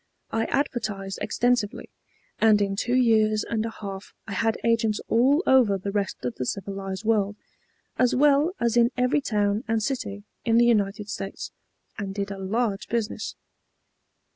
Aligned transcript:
I 0.31 0.45
advertised 0.45 1.19
extensively, 1.21 1.91
and 2.39 2.59
in 2.59 2.75
two 2.75 2.95
years 2.95 3.43
and 3.43 3.63
a 3.67 3.69
half 3.69 4.15
I 4.25 4.31
had 4.33 4.57
agents 4.63 4.99
all 5.09 5.43
over 5.45 5.77
the 5.77 5.91
rest 5.91 6.25
of 6.25 6.33
the 6.37 6.45
civilized 6.47 7.05
world, 7.05 7.35
as 7.99 8.15
well 8.15 8.53
as 8.59 8.75
in 8.75 8.89
every 8.97 9.21
town 9.21 9.63
and 9.67 9.83
city 9.83 10.23
in 10.43 10.57
the 10.57 10.65
United 10.65 11.07
States, 11.07 11.51
and 11.99 12.15
did 12.15 12.31
a 12.31 12.39
large 12.39 12.89
business. 12.89 13.35